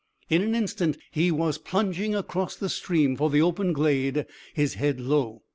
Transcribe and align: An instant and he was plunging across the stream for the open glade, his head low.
An 0.31 0.55
instant 0.55 0.95
and 0.95 1.03
he 1.11 1.29
was 1.29 1.59
plunging 1.59 2.15
across 2.15 2.55
the 2.55 2.69
stream 2.69 3.15
for 3.15 3.29
the 3.29 3.43
open 3.43 3.71
glade, 3.71 4.25
his 4.55 4.73
head 4.73 4.99
low. 4.99 5.43